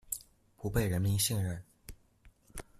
[0.57, 1.63] 不被人民信任